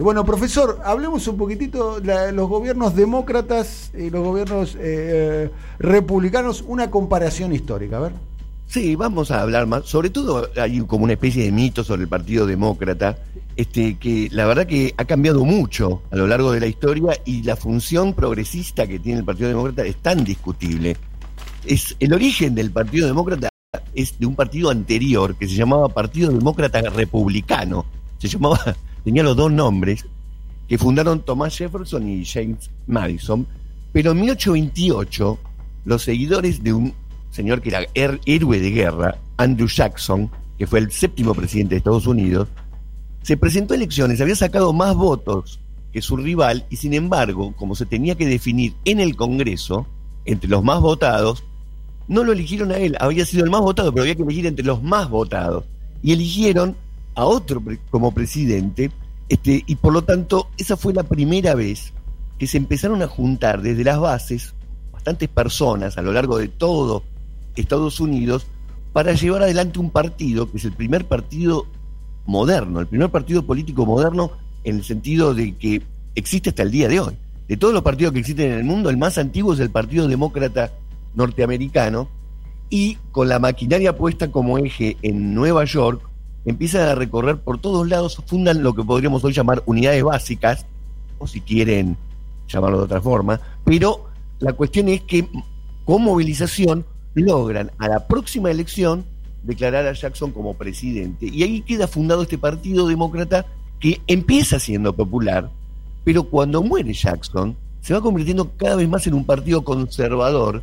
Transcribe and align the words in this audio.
Bueno, 0.00 0.24
profesor, 0.24 0.80
hablemos 0.84 1.26
un 1.26 1.36
poquitito 1.36 2.00
de 2.00 2.32
los 2.32 2.48
gobiernos 2.48 2.94
demócratas 2.94 3.90
y 3.96 4.10
los 4.10 4.22
gobiernos 4.22 4.76
eh, 4.78 5.50
republicanos, 5.78 6.64
una 6.66 6.90
comparación 6.90 7.52
histórica, 7.52 7.96
a 7.96 8.00
ver. 8.00 8.12
Sí, 8.66 8.96
vamos 8.96 9.30
a 9.30 9.42
hablar 9.42 9.66
más. 9.66 9.84
Sobre 9.84 10.10
todo 10.10 10.48
hay 10.56 10.80
como 10.80 11.04
una 11.04 11.12
especie 11.12 11.44
de 11.44 11.52
mito 11.52 11.84
sobre 11.84 12.02
el 12.02 12.08
Partido 12.08 12.46
Demócrata, 12.46 13.18
este, 13.56 13.96
que 13.98 14.28
la 14.32 14.46
verdad 14.46 14.66
que 14.66 14.94
ha 14.96 15.04
cambiado 15.04 15.44
mucho 15.44 16.02
a 16.10 16.16
lo 16.16 16.26
largo 16.26 16.50
de 16.52 16.60
la 16.60 16.66
historia 16.66 17.18
y 17.24 17.42
la 17.42 17.56
función 17.56 18.14
progresista 18.14 18.86
que 18.86 18.98
tiene 18.98 19.20
el 19.20 19.24
Partido 19.24 19.48
Demócrata 19.48 19.84
es 19.84 19.96
tan 19.96 20.24
discutible. 20.24 20.96
Es, 21.64 21.96
el 22.00 22.12
origen 22.12 22.54
del 22.54 22.70
Partido 22.70 23.06
Demócrata 23.06 23.48
es 23.94 24.18
de 24.18 24.26
un 24.26 24.34
partido 24.34 24.70
anterior 24.70 25.36
que 25.36 25.48
se 25.48 25.54
llamaba 25.54 25.88
Partido 25.88 26.32
Demócrata 26.32 26.80
Republicano. 26.82 27.84
Se 28.18 28.28
llamaba 28.28 28.58
tenía 29.04 29.22
los 29.22 29.36
dos 29.36 29.52
nombres, 29.52 30.06
que 30.68 30.78
fundaron 30.78 31.20
Thomas 31.20 31.56
Jefferson 31.56 32.08
y 32.08 32.24
James 32.24 32.70
Madison, 32.86 33.46
pero 33.92 34.12
en 34.12 34.20
1828 34.20 35.38
los 35.84 36.02
seguidores 36.02 36.62
de 36.62 36.72
un 36.72 36.94
señor 37.30 37.60
que 37.60 37.68
era 37.68 37.86
héroe 37.94 38.58
de 38.58 38.70
guerra, 38.70 39.18
Andrew 39.36 39.68
Jackson, 39.68 40.30
que 40.58 40.66
fue 40.66 40.78
el 40.78 40.90
séptimo 40.90 41.34
presidente 41.34 41.74
de 41.74 41.78
Estados 41.78 42.06
Unidos, 42.06 42.48
se 43.22 43.36
presentó 43.36 43.74
a 43.74 43.76
elecciones, 43.76 44.20
había 44.20 44.36
sacado 44.36 44.72
más 44.72 44.94
votos 44.94 45.60
que 45.92 46.02
su 46.02 46.16
rival 46.16 46.66
y 46.70 46.76
sin 46.76 46.94
embargo, 46.94 47.54
como 47.56 47.74
se 47.74 47.86
tenía 47.86 48.14
que 48.16 48.26
definir 48.26 48.74
en 48.84 49.00
el 49.00 49.16
Congreso, 49.16 49.86
entre 50.24 50.48
los 50.48 50.64
más 50.64 50.80
votados, 50.80 51.44
no 52.08 52.24
lo 52.24 52.32
eligieron 52.32 52.72
a 52.72 52.76
él, 52.76 52.96
había 53.00 53.24
sido 53.24 53.44
el 53.44 53.50
más 53.50 53.60
votado, 53.60 53.92
pero 53.92 54.02
había 54.02 54.14
que 54.14 54.22
elegir 54.22 54.46
entre 54.46 54.64
los 54.64 54.82
más 54.82 55.08
votados. 55.08 55.64
Y 56.02 56.12
eligieron 56.12 56.76
a 57.14 57.24
otro 57.24 57.62
como 57.90 58.12
presidente, 58.12 58.90
este, 59.34 59.64
y 59.66 59.74
por 59.74 59.92
lo 59.92 60.02
tanto 60.02 60.48
esa 60.58 60.76
fue 60.76 60.94
la 60.94 61.02
primera 61.02 61.56
vez 61.56 61.92
que 62.38 62.46
se 62.46 62.56
empezaron 62.56 63.02
a 63.02 63.08
juntar 63.08 63.62
desde 63.62 63.82
las 63.82 63.98
bases 63.98 64.54
bastantes 64.92 65.28
personas 65.28 65.98
a 65.98 66.02
lo 66.02 66.12
largo 66.12 66.38
de 66.38 66.46
todo 66.46 67.02
Estados 67.56 67.98
Unidos 67.98 68.46
para 68.92 69.12
llevar 69.14 69.42
adelante 69.42 69.80
un 69.80 69.90
partido 69.90 70.48
que 70.48 70.58
es 70.58 70.64
el 70.64 70.72
primer 70.72 71.06
partido 71.06 71.66
moderno, 72.26 72.78
el 72.78 72.86
primer 72.86 73.10
partido 73.10 73.44
político 73.44 73.84
moderno 73.84 74.30
en 74.62 74.76
el 74.76 74.84
sentido 74.84 75.34
de 75.34 75.56
que 75.56 75.82
existe 76.14 76.50
hasta 76.50 76.62
el 76.62 76.70
día 76.70 76.86
de 76.86 77.00
hoy. 77.00 77.16
De 77.48 77.56
todos 77.56 77.74
los 77.74 77.82
partidos 77.82 78.12
que 78.12 78.20
existen 78.20 78.52
en 78.52 78.58
el 78.58 78.64
mundo, 78.64 78.88
el 78.88 78.96
más 78.98 79.18
antiguo 79.18 79.52
es 79.52 79.58
el 79.58 79.70
Partido 79.70 80.06
Demócrata 80.06 80.70
Norteamericano 81.16 82.08
y 82.70 82.98
con 83.10 83.28
la 83.28 83.40
maquinaria 83.40 83.96
puesta 83.96 84.30
como 84.30 84.58
eje 84.58 84.96
en 85.02 85.34
Nueva 85.34 85.64
York, 85.64 86.08
empiezan 86.44 86.88
a 86.88 86.94
recorrer 86.94 87.38
por 87.38 87.58
todos 87.58 87.88
lados, 87.88 88.22
fundan 88.26 88.62
lo 88.62 88.74
que 88.74 88.82
podríamos 88.82 89.24
hoy 89.24 89.32
llamar 89.32 89.62
unidades 89.66 90.02
básicas, 90.02 90.66
o 91.18 91.26
si 91.26 91.40
quieren 91.40 91.96
llamarlo 92.48 92.78
de 92.78 92.84
otra 92.84 93.00
forma, 93.00 93.40
pero 93.64 94.06
la 94.40 94.52
cuestión 94.52 94.88
es 94.88 95.02
que 95.02 95.26
con 95.84 96.02
movilización 96.02 96.84
logran 97.14 97.70
a 97.78 97.88
la 97.88 98.06
próxima 98.06 98.50
elección 98.50 99.04
declarar 99.42 99.86
a 99.86 99.92
Jackson 99.92 100.32
como 100.32 100.54
presidente. 100.54 101.26
Y 101.26 101.42
ahí 101.42 101.60
queda 101.60 101.86
fundado 101.86 102.22
este 102.22 102.38
Partido 102.38 102.88
Demócrata 102.88 103.46
que 103.78 104.00
empieza 104.06 104.58
siendo 104.58 104.94
popular, 104.94 105.50
pero 106.04 106.24
cuando 106.24 106.62
muere 106.62 106.92
Jackson 106.92 107.56
se 107.80 107.92
va 107.92 108.00
convirtiendo 108.00 108.50
cada 108.56 108.76
vez 108.76 108.88
más 108.88 109.06
en 109.06 109.14
un 109.14 109.24
partido 109.24 109.62
conservador 109.62 110.62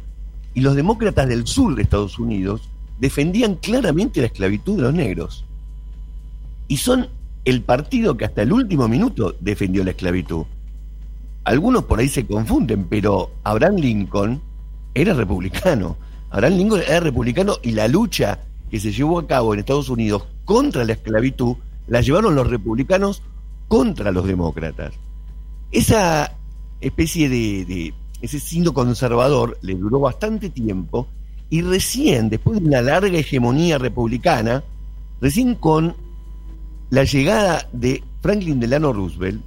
y 0.53 0.61
los 0.61 0.75
demócratas 0.75 1.27
del 1.27 1.45
sur 1.45 1.75
de 1.75 1.83
Estados 1.83 2.17
Unidos 2.17 2.69
defendían 2.99 3.55
claramente 3.55 4.21
la 4.21 4.27
esclavitud 4.27 4.77
de 4.77 4.81
los 4.83 4.93
negros 4.93 5.45
y 6.71 6.77
son 6.77 7.09
el 7.43 7.63
partido 7.63 8.15
que 8.15 8.23
hasta 8.23 8.43
el 8.43 8.53
último 8.53 8.87
minuto 8.87 9.35
defendió 9.41 9.83
la 9.83 9.91
esclavitud. 9.91 10.45
Algunos 11.43 11.83
por 11.83 11.99
ahí 11.99 12.07
se 12.07 12.25
confunden, 12.25 12.85
pero 12.85 13.31
Abraham 13.43 13.75
Lincoln 13.75 14.41
era 14.93 15.13
republicano. 15.13 15.97
Abraham 16.29 16.53
Lincoln 16.53 16.81
era 16.87 17.01
republicano 17.01 17.57
y 17.61 17.73
la 17.73 17.89
lucha 17.89 18.39
que 18.69 18.79
se 18.79 18.93
llevó 18.93 19.19
a 19.19 19.27
cabo 19.27 19.53
en 19.53 19.59
Estados 19.59 19.89
Unidos 19.89 20.23
contra 20.45 20.85
la 20.85 20.93
esclavitud 20.93 21.57
la 21.87 21.99
llevaron 21.99 22.35
los 22.35 22.49
republicanos 22.49 23.21
contra 23.67 24.13
los 24.13 24.25
demócratas. 24.25 24.93
Esa 25.73 26.37
especie 26.79 27.27
de, 27.27 27.93
ese 28.21 28.39
signo 28.39 28.73
conservador 28.73 29.57
le 29.61 29.75
duró 29.75 29.99
bastante 29.99 30.49
tiempo 30.49 31.05
y 31.49 31.63
recién, 31.63 32.29
después 32.29 32.61
de 32.61 32.65
una 32.65 32.81
larga 32.81 33.17
hegemonía 33.17 33.77
republicana, 33.77 34.63
recién 35.19 35.55
con 35.55 35.97
la 36.91 37.05
llegada 37.05 37.67
de 37.71 38.03
Franklin 38.21 38.59
Delano 38.59 38.93
Roosevelt 38.93 39.41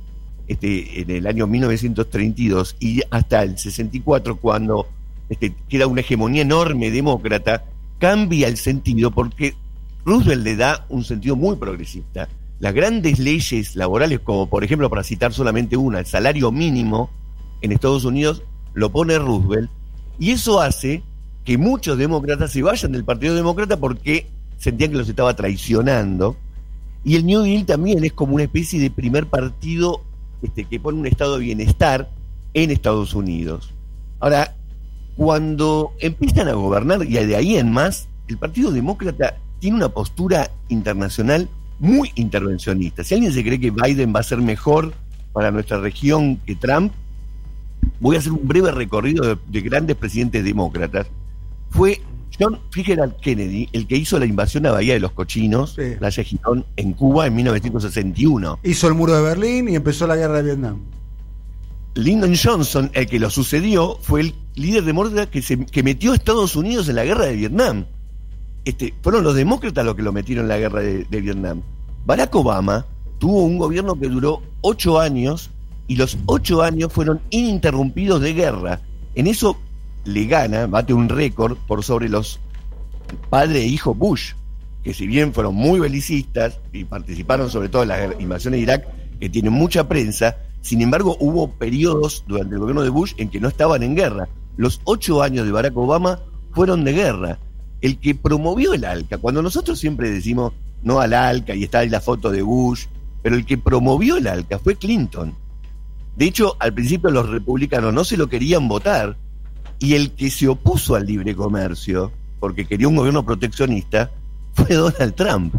este, 0.48 1.02
en 1.02 1.10
el 1.10 1.26
año 1.26 1.46
1932 1.46 2.76
y 2.80 3.02
hasta 3.10 3.42
el 3.42 3.58
64, 3.58 4.36
cuando 4.36 4.88
este, 5.28 5.54
queda 5.68 5.86
una 5.86 6.00
hegemonía 6.00 6.42
enorme 6.42 6.90
demócrata, 6.90 7.64
cambia 7.98 8.48
el 8.48 8.56
sentido 8.56 9.10
porque 9.10 9.54
Roosevelt 10.06 10.42
le 10.42 10.56
da 10.56 10.86
un 10.88 11.04
sentido 11.04 11.36
muy 11.36 11.56
progresista. 11.56 12.28
Las 12.60 12.72
grandes 12.72 13.18
leyes 13.18 13.76
laborales, 13.76 14.20
como 14.20 14.48
por 14.48 14.64
ejemplo, 14.64 14.88
para 14.88 15.04
citar 15.04 15.34
solamente 15.34 15.76
una, 15.76 15.98
el 15.98 16.06
salario 16.06 16.50
mínimo 16.50 17.10
en 17.60 17.72
Estados 17.72 18.04
Unidos, 18.04 18.42
lo 18.72 18.90
pone 18.90 19.18
Roosevelt, 19.18 19.70
y 20.18 20.30
eso 20.30 20.60
hace 20.60 21.02
que 21.44 21.58
muchos 21.58 21.98
demócratas 21.98 22.52
se 22.52 22.62
vayan 22.62 22.92
del 22.92 23.04
Partido 23.04 23.34
Demócrata 23.34 23.76
porque 23.76 24.28
sentían 24.56 24.92
que 24.92 24.96
los 24.96 25.08
estaba 25.08 25.36
traicionando 25.36 26.36
y 27.04 27.16
el 27.16 27.26
New 27.26 27.42
Deal 27.42 27.66
también 27.66 28.02
es 28.04 28.12
como 28.12 28.34
una 28.34 28.44
especie 28.44 28.80
de 28.80 28.90
primer 28.90 29.26
partido 29.26 30.00
este, 30.42 30.64
que 30.64 30.80
pone 30.80 30.98
un 30.98 31.06
estado 31.06 31.38
de 31.38 31.44
bienestar 31.44 32.10
en 32.54 32.70
Estados 32.70 33.14
Unidos. 33.14 33.74
Ahora, 34.20 34.56
cuando 35.16 35.92
empiezan 36.00 36.48
a 36.48 36.54
gobernar, 36.54 37.04
y 37.04 37.12
de 37.12 37.36
ahí 37.36 37.56
en 37.56 37.70
más, 37.70 38.08
el 38.28 38.38
Partido 38.38 38.70
Demócrata 38.72 39.36
tiene 39.58 39.76
una 39.76 39.90
postura 39.90 40.50
internacional 40.68 41.48
muy 41.78 42.10
intervencionista. 42.14 43.04
Si 43.04 43.14
alguien 43.14 43.32
se 43.32 43.44
cree 43.44 43.60
que 43.60 43.70
Biden 43.70 44.14
va 44.14 44.20
a 44.20 44.24
ser 44.24 44.40
mejor 44.40 44.94
para 45.32 45.50
nuestra 45.50 45.78
región 45.78 46.36
que 46.38 46.54
Trump, 46.54 46.92
voy 48.00 48.16
a 48.16 48.20
hacer 48.20 48.32
un 48.32 48.46
breve 48.48 48.70
recorrido 48.70 49.24
de, 49.26 49.38
de 49.46 49.60
grandes 49.60 49.96
presidentes 49.96 50.42
demócratas. 50.42 51.06
Fue 51.70 52.00
John 52.38 52.58
Fitzgerald 52.70 53.16
Kennedy, 53.16 53.68
el 53.72 53.86
que 53.86 53.96
hizo 53.96 54.18
la 54.18 54.26
invasión 54.26 54.66
a 54.66 54.72
Bahía 54.72 54.94
de 54.94 55.00
los 55.00 55.12
Cochinos, 55.12 55.76
Playa 55.98 56.22
Girón, 56.22 56.64
en 56.76 56.92
Cuba 56.92 57.26
en 57.26 57.34
1961. 57.36 58.58
Hizo 58.62 58.88
el 58.88 58.94
muro 58.94 59.14
de 59.14 59.22
Berlín 59.22 59.68
y 59.68 59.76
empezó 59.76 60.06
la 60.06 60.16
guerra 60.16 60.38
de 60.38 60.42
Vietnam. 60.42 60.80
Lyndon 61.94 62.34
Johnson, 62.34 62.90
el 62.92 63.06
que 63.06 63.20
lo 63.20 63.30
sucedió, 63.30 63.98
fue 64.00 64.22
el 64.22 64.34
líder 64.56 64.84
demócrata 64.84 65.30
que, 65.30 65.42
se, 65.42 65.64
que 65.64 65.82
metió 65.84 66.12
a 66.12 66.16
Estados 66.16 66.56
Unidos 66.56 66.88
en 66.88 66.96
la 66.96 67.04
guerra 67.04 67.26
de 67.26 67.36
Vietnam. 67.36 67.86
Este, 68.64 68.94
fueron 69.02 69.22
los 69.22 69.34
demócratas 69.34 69.84
los 69.84 69.94
que 69.94 70.02
lo 70.02 70.12
metieron 70.12 70.46
en 70.46 70.48
la 70.48 70.58
guerra 70.58 70.80
de, 70.80 71.04
de 71.04 71.20
Vietnam. 71.20 71.62
Barack 72.04 72.34
Obama 72.34 72.84
tuvo 73.18 73.44
un 73.44 73.58
gobierno 73.58 73.94
que 73.98 74.08
duró 74.08 74.42
ocho 74.60 74.98
años 74.98 75.50
y 75.86 75.96
los 75.96 76.18
ocho 76.26 76.62
años 76.62 76.92
fueron 76.92 77.20
ininterrumpidos 77.30 78.20
de 78.20 78.32
guerra. 78.32 78.80
En 79.14 79.28
eso 79.28 79.58
le 80.04 80.26
gana, 80.26 80.66
bate 80.66 80.92
un 80.92 81.08
récord 81.08 81.56
por 81.66 81.82
sobre 81.82 82.08
los 82.08 82.40
padre 83.30 83.62
e 83.62 83.66
hijo 83.66 83.94
Bush, 83.94 84.32
que 84.82 84.94
si 84.94 85.06
bien 85.06 85.32
fueron 85.32 85.54
muy 85.54 85.80
belicistas 85.80 86.60
y 86.72 86.84
participaron 86.84 87.50
sobre 87.50 87.68
todo 87.68 87.82
en 87.82 87.88
la 87.88 88.14
invasión 88.18 88.52
de 88.52 88.58
Irak, 88.58 88.86
que 89.18 89.28
tienen 89.28 89.52
mucha 89.52 89.88
prensa, 89.88 90.36
sin 90.60 90.82
embargo 90.82 91.16
hubo 91.20 91.50
periodos 91.50 92.24
durante 92.26 92.54
el 92.54 92.60
gobierno 92.60 92.82
de 92.82 92.90
Bush 92.90 93.14
en 93.16 93.28
que 93.28 93.40
no 93.40 93.48
estaban 93.48 93.82
en 93.82 93.94
guerra. 93.94 94.28
Los 94.56 94.80
ocho 94.84 95.22
años 95.22 95.46
de 95.46 95.52
Barack 95.52 95.76
Obama 95.76 96.20
fueron 96.52 96.84
de 96.84 96.92
guerra. 96.92 97.38
El 97.80 97.98
que 97.98 98.14
promovió 98.14 98.72
el 98.72 98.84
ALCA, 98.84 99.18
cuando 99.18 99.42
nosotros 99.42 99.78
siempre 99.78 100.10
decimos 100.10 100.52
no 100.82 101.00
al 101.00 101.12
ALCA 101.12 101.54
y 101.54 101.64
está 101.64 101.80
ahí 101.80 101.88
la 101.88 102.00
foto 102.00 102.30
de 102.30 102.42
Bush, 102.42 102.86
pero 103.22 103.36
el 103.36 103.44
que 103.44 103.58
promovió 103.58 104.16
el 104.16 104.26
ALCA 104.26 104.58
fue 104.58 104.76
Clinton. 104.76 105.34
De 106.16 106.26
hecho, 106.26 106.56
al 106.60 106.72
principio 106.72 107.10
los 107.10 107.28
republicanos 107.28 107.92
no 107.92 108.04
se 108.04 108.16
lo 108.16 108.28
querían 108.28 108.68
votar 108.68 109.16
y 109.78 109.94
el 109.94 110.12
que 110.12 110.30
se 110.30 110.48
opuso 110.48 110.94
al 110.94 111.06
libre 111.06 111.34
comercio, 111.34 112.12
porque 112.40 112.66
quería 112.66 112.88
un 112.88 112.96
gobierno 112.96 113.24
proteccionista, 113.24 114.10
fue 114.54 114.74
Donald 114.74 115.14
Trump. 115.14 115.54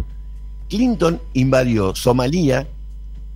Clinton 0.70 1.22
invadió 1.34 1.96
Somalia, 1.96 2.68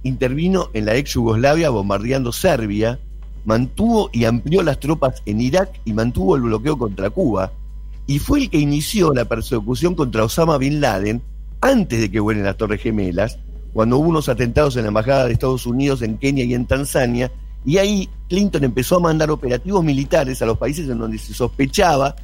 intervino 0.04 0.70
en 0.74 0.86
la 0.86 0.96
ex 0.96 1.14
Yugoslavia 1.14 1.70
bombardeando 1.70 2.32
Serbia, 2.32 3.00
mantuvo 3.46 4.10
y 4.12 4.26
amplió 4.26 4.64
las 4.64 4.80
tropas 4.80 5.22
en 5.26 5.42
Irak 5.42 5.80
y 5.86 5.94
mantuvo 5.94 6.36
el 6.36 6.44
bloqueo 6.44 6.78
contra 6.78 7.10
Cuba, 7.10 7.52
y 8.08 8.20
fue 8.20 8.40
el 8.40 8.50
que 8.50 8.58
inició 8.58 9.14
la 9.14 9.26
persecución 9.26 9.96
contra 9.96 10.24
Osama 10.24 10.58
Bin 10.58 10.82
Laden 10.82 11.22
antes 11.62 12.00
de 12.00 12.10
que 12.10 12.20
vuelen 12.20 12.44
las 12.44 12.58
Torres 12.58 12.82
Gemelas, 12.82 13.38
cuando 13.74 13.98
hubo 13.98 14.10
unos 14.10 14.30
atentados 14.30 14.76
en 14.76 14.84
la 14.84 14.88
Embajada 14.88 15.26
de 15.26 15.34
Estados 15.34 15.66
Unidos 15.66 16.02
en 16.02 16.18
Kenia 16.18 16.46
y 16.46 16.54
en 16.54 16.66
Tanzania, 16.66 17.32
y 17.66 17.78
ahí 17.78 18.10
Clinton 18.30 18.64
empezó 18.64 18.98
a 18.98 19.00
mandar 19.00 19.32
operativos 19.32 19.84
militares 19.84 20.42
a 20.42 20.46
los 20.46 20.58
países 20.58 20.90
en 20.90 20.98
donde 20.98 21.18
se 21.18 21.34
sospechaba 21.34 22.16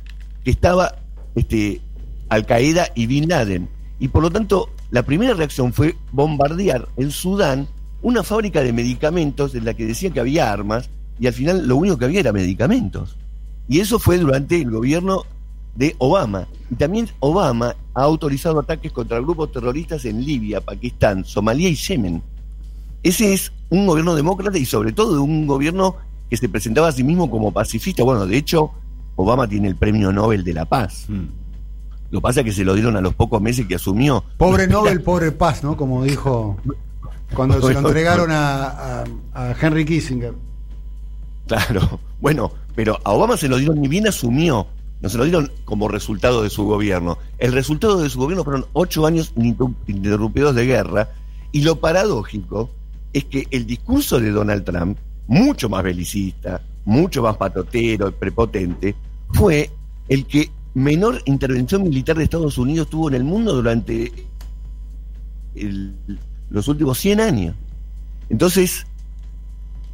que 0.44 0.52
estaba 0.52 0.96
este, 1.36 1.82
Al 2.30 2.46
Qaeda 2.46 2.90
y 2.96 3.08
Bin 3.08 3.28
Laden. 3.28 3.68
Y 4.00 4.08
por 4.10 4.24
lo 4.24 4.32
tanto, 4.32 4.70
la 4.92 5.04
primera 5.04 5.34
reacción 5.34 5.74
fue 5.74 5.96
bombardear 6.12 6.88
en 6.98 7.12
Sudán 7.12 7.68
una 8.02 8.24
fábrica 8.24 8.62
de 8.62 8.72
medicamentos 8.72 9.56
en 9.56 9.66
la 9.66 9.74
que 9.74 9.86
decía 9.86 10.12
que 10.12 10.20
había 10.20 10.52
armas 10.52 10.90
y 11.20 11.28
al 11.28 11.34
final 11.34 11.68
lo 11.68 11.78
único 11.78 11.98
que 11.98 12.06
había 12.06 12.20
era 12.20 12.32
medicamentos. 12.32 13.16
Y 13.68 13.80
eso 13.80 14.00
fue 14.00 14.18
durante 14.18 14.62
el 14.62 14.70
gobierno 14.70 15.24
de 15.76 15.96
Obama. 15.98 16.48
Y 16.70 16.76
también 16.76 17.10
Obama 17.20 17.76
ha 17.94 18.04
autorizado 18.04 18.60
ataques 18.60 18.92
contra 18.92 19.20
grupos 19.20 19.52
terroristas 19.52 20.06
en 20.06 20.24
Libia, 20.24 20.62
Pakistán, 20.62 21.26
Somalia 21.26 21.70
y 21.70 21.76
Yemen. 21.76 22.22
Ese 23.06 23.36
es 23.36 23.52
un 23.70 23.86
gobierno 23.86 24.16
demócrata 24.16 24.58
y 24.58 24.66
sobre 24.66 24.92
todo 24.92 25.22
un 25.22 25.46
gobierno 25.46 25.96
que 26.28 26.38
se 26.38 26.50
presentaba 26.50 26.88
a 26.88 26.92
sí 26.92 27.04
mismo 27.04 27.30
como 27.30 27.52
pacifista. 27.52 28.04
Bueno, 28.04 28.26
de 28.26 28.36
hecho, 28.36 28.72
Obama 29.16 29.48
tiene 29.48 29.68
el 29.68 29.76
premio 29.76 30.12
Nobel 30.12 30.44
de 30.44 30.54
la 30.56 30.66
Paz. 30.66 31.06
Hmm. 31.08 31.28
Lo 32.10 32.20
que 32.20 32.24
pasa 32.24 32.40
es 32.40 32.48
que 32.48 32.52
se 32.52 32.66
lo 32.66 32.74
dieron 32.74 32.98
a 32.98 33.02
los 33.02 33.14
pocos 33.14 33.40
meses 33.40 33.68
que 33.68 33.76
asumió. 33.76 34.24
Pobre 34.38 34.66
Nobel, 34.70 35.04
pobre 35.04 35.32
Paz, 35.32 35.64
¿no? 35.64 35.78
Como 35.78 36.04
dijo 36.04 36.58
cuando 37.36 37.62
se 37.62 37.74
lo 37.74 37.88
entregaron 37.88 38.32
a, 38.32 39.04
Henry 39.62 39.86
Kissinger. 39.86 40.34
Claro, 41.46 42.00
bueno, 42.20 42.54
pero 42.74 43.00
a 43.04 43.12
Obama 43.12 43.38
se 43.38 43.48
lo 43.48 43.58
dieron 43.58 43.82
ni 43.82 43.88
bien 43.88 44.08
asumió, 44.08 44.66
no 45.00 45.10
se 45.10 45.20
lo 45.20 45.26
dieron 45.26 45.52
como 45.64 45.90
resultado 45.90 46.42
de 46.42 46.50
su 46.50 46.66
gobierno. 46.66 47.20
El 47.38 47.54
resultado 47.54 48.02
de 48.02 48.10
su 48.10 48.18
gobierno 48.18 48.44
fueron 48.44 48.66
ocho 48.74 49.06
años 49.06 49.32
ininterrumpidos 49.36 50.56
de 50.56 50.66
guerra 50.66 51.10
y 51.52 51.62
lo 51.62 51.76
paradójico 51.76 52.72
es 53.16 53.24
que 53.24 53.48
el 53.50 53.66
discurso 53.66 54.20
de 54.20 54.30
Donald 54.30 54.66
Trump, 54.66 54.98
mucho 55.28 55.70
más 55.70 55.86
belicista, 55.86 56.62
mucho 56.84 57.24
más 57.24 57.38
patotero, 57.38 58.12
prepotente, 58.12 58.94
fue 59.32 59.72
el 60.10 60.26
que 60.26 60.52
menor 60.74 61.22
intervención 61.24 61.84
militar 61.84 62.18
de 62.18 62.26
Estados 62.26 62.58
Unidos 62.58 62.90
tuvo 62.90 63.08
en 63.08 63.16
el 63.16 63.24
mundo 63.24 63.54
durante 63.56 64.12
los 66.50 66.68
últimos 66.68 66.98
100 66.98 67.22
años. 67.22 67.56
Entonces, 68.28 68.86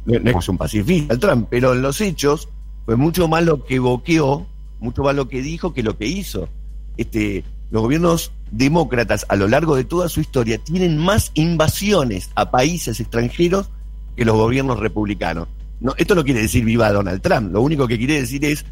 no, 0.04 0.16
es 0.16 0.48
un 0.48 0.58
pacifista 0.58 1.16
Trump, 1.16 1.46
pero 1.48 1.74
en 1.74 1.82
los 1.82 2.00
hechos 2.00 2.48
fue 2.84 2.96
mucho 2.96 3.28
más 3.28 3.44
lo 3.44 3.64
que 3.64 3.78
boqueó, 3.78 4.48
mucho 4.80 5.04
más 5.04 5.14
lo 5.14 5.28
que 5.28 5.42
dijo 5.42 5.72
que 5.72 5.84
lo 5.84 5.96
que 5.96 6.08
hizo. 6.08 6.48
Este, 6.96 7.44
los 7.72 7.80
gobiernos 7.80 8.32
demócratas 8.50 9.24
a 9.30 9.34
lo 9.34 9.48
largo 9.48 9.74
de 9.76 9.84
toda 9.84 10.10
su 10.10 10.20
historia 10.20 10.58
tienen 10.58 10.98
más 10.98 11.30
invasiones 11.32 12.28
a 12.34 12.50
países 12.50 13.00
extranjeros 13.00 13.70
que 14.14 14.26
los 14.26 14.36
gobiernos 14.36 14.78
republicanos. 14.78 15.48
No, 15.80 15.94
esto 15.96 16.14
no 16.14 16.22
quiere 16.22 16.42
decir 16.42 16.66
viva 16.66 16.92
Donald 16.92 17.22
Trump, 17.22 17.50
lo 17.50 17.62
único 17.62 17.88
que 17.88 17.96
quiere 17.96 18.20
decir 18.20 18.44
es 18.44 18.66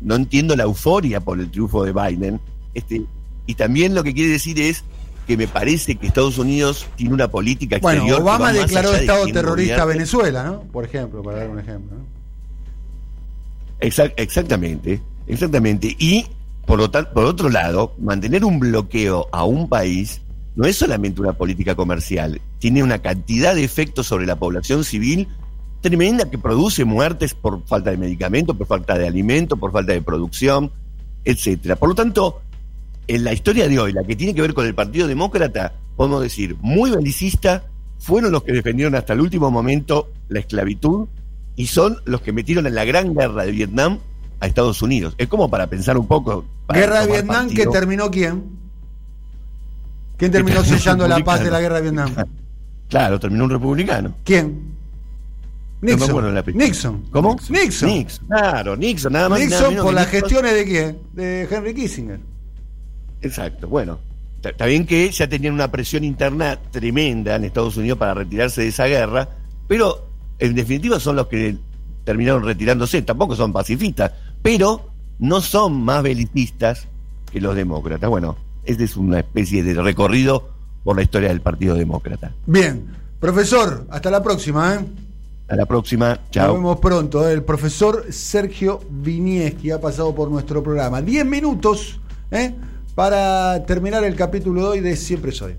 no 0.00 0.14
entiendo 0.14 0.56
la 0.56 0.62
euforia 0.62 1.20
por 1.20 1.38
el 1.38 1.50
triunfo 1.50 1.84
de 1.84 1.92
Biden. 1.92 2.40
Este, 2.72 3.02
y 3.46 3.54
también 3.54 3.94
lo 3.94 4.02
que 4.02 4.14
quiere 4.14 4.30
decir 4.30 4.58
es 4.58 4.82
que 5.26 5.36
me 5.36 5.46
parece 5.46 5.96
que 5.96 6.06
Estados 6.06 6.38
Unidos 6.38 6.86
tiene 6.96 7.12
una 7.12 7.28
política 7.28 7.76
exterior. 7.76 8.06
Bueno, 8.06 8.22
Obama 8.22 8.50
declaró 8.50 8.94
Estado 8.94 9.26
terrorista 9.26 9.82
a 9.82 9.84
Venezuela, 9.84 10.42
¿no? 10.42 10.62
Por 10.62 10.86
ejemplo, 10.86 11.22
para 11.22 11.40
dar 11.40 11.50
un 11.50 11.58
ejemplo. 11.58 11.98
exactamente, 13.78 15.02
exactamente. 15.26 15.94
Y 15.98 16.24
por, 16.68 16.78
lo 16.78 16.90
por 16.90 17.24
otro 17.24 17.48
lado, 17.48 17.94
mantener 17.98 18.44
un 18.44 18.60
bloqueo 18.60 19.26
a 19.32 19.44
un 19.44 19.70
país 19.70 20.20
no 20.54 20.66
es 20.66 20.76
solamente 20.76 21.20
una 21.22 21.32
política 21.32 21.74
comercial, 21.74 22.42
tiene 22.58 22.82
una 22.82 22.98
cantidad 22.98 23.54
de 23.54 23.64
efectos 23.64 24.06
sobre 24.06 24.26
la 24.26 24.36
población 24.36 24.84
civil 24.84 25.28
tremenda 25.80 26.28
que 26.28 26.36
produce 26.36 26.84
muertes 26.84 27.32
por 27.32 27.64
falta 27.66 27.90
de 27.90 27.96
medicamentos, 27.96 28.54
por 28.54 28.66
falta 28.66 28.98
de 28.98 29.06
alimento, 29.06 29.56
por 29.56 29.72
falta 29.72 29.94
de 29.94 30.02
producción, 30.02 30.70
etcétera. 31.24 31.76
Por 31.76 31.88
lo 31.88 31.94
tanto, 31.94 32.42
en 33.06 33.24
la 33.24 33.32
historia 33.32 33.66
de 33.66 33.78
hoy, 33.78 33.94
la 33.94 34.04
que 34.04 34.14
tiene 34.14 34.34
que 34.34 34.42
ver 34.42 34.52
con 34.52 34.66
el 34.66 34.74
Partido 34.74 35.06
Demócrata, 35.06 35.72
podemos 35.96 36.20
decir, 36.20 36.56
muy 36.60 36.90
belicista, 36.90 37.64
fueron 37.98 38.30
los 38.30 38.42
que 38.42 38.52
defendieron 38.52 38.94
hasta 38.94 39.14
el 39.14 39.22
último 39.22 39.50
momento 39.50 40.10
la 40.28 40.40
esclavitud 40.40 41.08
y 41.56 41.68
son 41.68 41.96
los 42.04 42.20
que 42.20 42.32
metieron 42.32 42.66
en 42.66 42.74
la 42.74 42.84
gran 42.84 43.14
guerra 43.14 43.44
de 43.44 43.52
Vietnam 43.52 44.00
a 44.40 44.46
Estados 44.46 44.82
Unidos. 44.82 45.14
Es 45.18 45.28
como 45.28 45.50
para 45.50 45.66
pensar 45.66 45.96
un 45.98 46.06
poco. 46.06 46.44
¿Guerra 46.68 47.06
de 47.06 47.12
Vietnam 47.12 47.48
que 47.48 47.66
terminó 47.66 48.10
quién? 48.10 48.58
¿Quién 50.16 50.32
terminó 50.32 50.62
sellando 50.64 51.06
la 51.06 51.20
paz 51.20 51.42
de 51.44 51.50
la 51.50 51.60
guerra 51.60 51.76
de 51.76 51.82
Vietnam? 51.82 52.14
Claro, 52.88 53.20
terminó 53.20 53.44
un 53.44 53.50
republicano. 53.50 54.14
¿Quién? 54.24 54.76
Nixon. 55.80 56.34
Nixon. 56.54 57.04
¿Cómo? 57.12 57.36
Nixon. 57.50 57.88
Nixon. 57.88 58.26
Claro, 58.26 58.76
Nixon, 58.76 59.12
nada 59.12 59.28
más. 59.28 59.38
Nixon 59.38 59.76
por 59.76 59.94
las 59.94 60.08
gestiones 60.08 60.54
de 60.54 60.64
quién? 60.64 60.98
De 61.12 61.48
Henry 61.48 61.74
Kissinger. 61.74 62.18
Exacto. 63.22 63.68
Bueno, 63.68 64.00
está 64.42 64.66
bien 64.66 64.86
que 64.86 65.08
ya 65.10 65.28
tenían 65.28 65.54
una 65.54 65.70
presión 65.70 66.02
interna 66.02 66.58
tremenda 66.70 67.36
en 67.36 67.44
Estados 67.44 67.76
Unidos 67.76 67.98
para 67.98 68.14
retirarse 68.14 68.62
de 68.62 68.68
esa 68.68 68.86
guerra, 68.86 69.28
pero 69.68 70.08
en 70.38 70.54
definitiva 70.54 70.98
son 70.98 71.14
los 71.16 71.28
que 71.28 71.56
terminaron 72.04 72.42
retirándose. 72.42 73.02
Tampoco 73.02 73.36
son 73.36 73.52
pacifistas, 73.52 74.12
pero 74.42 74.90
no 75.18 75.40
son 75.40 75.82
más 75.82 76.02
belicistas 76.02 76.86
que 77.32 77.40
los 77.40 77.54
demócratas. 77.54 78.08
Bueno, 78.08 78.36
esta 78.64 78.84
es 78.84 78.96
una 78.96 79.20
especie 79.20 79.62
de 79.62 79.74
recorrido 79.74 80.48
por 80.84 80.96
la 80.96 81.02
historia 81.02 81.28
del 81.28 81.40
Partido 81.40 81.74
Demócrata. 81.74 82.32
Bien, 82.46 82.86
profesor, 83.20 83.86
hasta 83.90 84.10
la 84.10 84.22
próxima. 84.22 84.74
¿eh? 84.74 84.86
A 85.48 85.56
la 85.56 85.66
próxima. 85.66 86.20
Chao. 86.30 86.48
Nos 86.48 86.56
vemos 86.56 86.78
pronto. 86.78 87.28
¿eh? 87.28 87.32
El 87.32 87.42
profesor 87.42 88.06
Sergio 88.10 88.80
Vinieski 88.90 89.70
ha 89.70 89.80
pasado 89.80 90.14
por 90.14 90.30
nuestro 90.30 90.62
programa. 90.62 91.00
Diez 91.02 91.24
minutos 91.24 92.00
¿eh? 92.30 92.54
para 92.94 93.64
terminar 93.64 94.04
el 94.04 94.14
capítulo 94.14 94.62
de 94.62 94.68
hoy 94.68 94.80
de 94.80 94.96
Siempre 94.96 95.32
Soy. 95.32 95.56